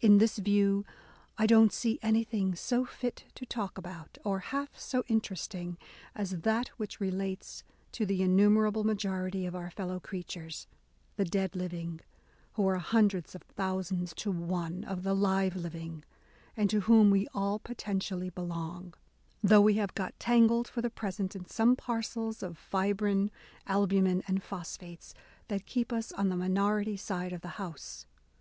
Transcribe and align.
In 0.00 0.18
this 0.18 0.38
view, 0.38 0.84
I 1.38 1.46
don't 1.46 1.72
see 1.72 2.00
anything 2.02 2.56
so 2.56 2.84
fit 2.84 3.26
to 3.36 3.46
talk 3.46 3.78
about, 3.78 4.18
or 4.24 4.40
half 4.40 4.76
so 4.76 5.04
interest 5.06 5.54
ing, 5.54 5.78
as 6.12 6.40
that 6.40 6.66
which 6.76 6.98
relates 6.98 7.62
to 7.92 8.04
the 8.04 8.20
innumerable 8.20 8.82
majority 8.82 9.46
of 9.46 9.54
our 9.54 9.70
fellow 9.70 10.00
creatures, 10.00 10.66
the 11.14 11.24
dead 11.24 11.54
living, 11.54 12.00
who 12.54 12.66
are 12.66 12.78
hundreds 12.78 13.36
of 13.36 13.42
thousands 13.42 14.12
to 14.14 14.32
one 14.32 14.82
of 14.82 15.04
the 15.04 15.14
live 15.14 15.54
living 15.54 16.02
and 16.56 16.68
to 16.70 16.80
whom 16.80 17.08
we 17.08 17.28
all 17.32 17.60
potentially 17.60 18.30
belong, 18.30 18.94
though 19.40 19.60
we 19.60 19.74
have 19.74 19.94
got 19.94 20.18
tangled 20.18 20.66
for 20.66 20.82
the 20.82 20.90
present 20.90 21.36
in 21.36 21.46
some 21.46 21.76
parcels 21.76 22.42
of 22.42 22.58
fibrine, 22.58 23.30
albumen, 23.68 24.20
and 24.26 24.42
phosphates, 24.42 25.14
that 25.46 25.64
keep 25.64 25.92
us 25.92 26.10
on 26.10 26.28
the 26.28 26.36
minority 26.36 26.96
side 26.96 27.32
of 27.32 27.42
the 27.42 27.48
house." 27.62 28.04